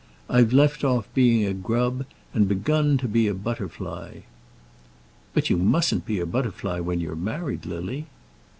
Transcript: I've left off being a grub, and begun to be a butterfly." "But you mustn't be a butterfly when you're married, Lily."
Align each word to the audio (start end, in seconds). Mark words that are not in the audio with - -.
I've 0.27 0.51
left 0.51 0.83
off 0.83 1.07
being 1.13 1.45
a 1.45 1.53
grub, 1.53 2.07
and 2.33 2.47
begun 2.47 2.97
to 2.97 3.07
be 3.07 3.27
a 3.27 3.35
butterfly." 3.35 4.21
"But 5.35 5.51
you 5.51 5.57
mustn't 5.57 6.07
be 6.07 6.19
a 6.19 6.25
butterfly 6.25 6.79
when 6.79 6.99
you're 6.99 7.15
married, 7.15 7.67
Lily." 7.67 8.07